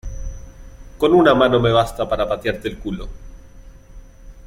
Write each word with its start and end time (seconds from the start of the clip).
con 0.97 1.13
una 1.13 1.35
mano 1.35 1.59
me 1.59 1.71
basta 1.71 2.09
para 2.09 2.27
patearte 2.27 2.67
el 2.67 2.79
culo. 2.79 3.07